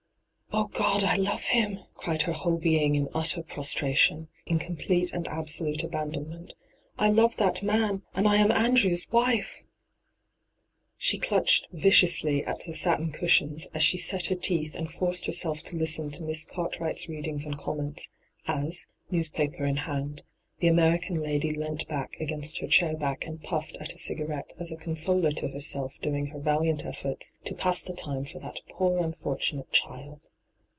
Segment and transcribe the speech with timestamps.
[0.61, 5.25] 'Oh, God, I love him!' cried her whole being in utter prostration, in complete and
[5.29, 6.55] absolute abandonment.'
[6.99, 9.63] I love that man, and I am Andrew's wife!'
[10.97, 14.75] She clutched viciously at Hie satin cushions h.GdOt^le ENTRAPPED 223 as she set her teeth
[14.75, 18.09] and forced herself to listen to Misa Cartwright's readings and comments,
[18.45, 20.21] as, newspaper in hand,
[20.59, 24.69] the American lady leant back against her chair back and puffed at a cigarette as
[24.71, 29.01] a consoler to herself during her valiant efforts' to pass the time for that poor
[29.01, 30.19] unfortunate child.'